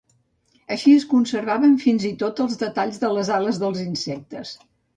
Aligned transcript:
Així 0.75 0.93
es 0.99 1.05
conservaven 1.11 1.75
fins 1.85 2.07
i 2.11 2.11
tot 2.23 2.43
els 2.47 2.57
detalls 2.63 2.99
de 3.07 3.13
les 3.19 3.33
ales 3.39 3.63
dels 3.65 3.87
insectes. 3.87 4.59